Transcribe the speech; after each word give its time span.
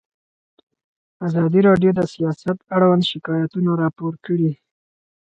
ازادي 1.27 1.59
راډیو 1.67 1.91
د 1.95 2.01
سیاست 2.13 2.57
اړوند 2.75 3.03
شکایتونه 3.11 3.69
راپور 3.83 4.13
کړي. 4.25 4.51